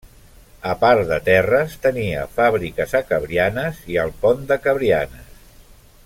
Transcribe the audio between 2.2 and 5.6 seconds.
fàbriques a Cabrianes i al Pont de Cabrianes.